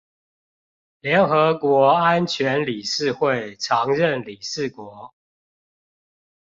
[1.01, 5.13] 聯合國安全理事會常任理事國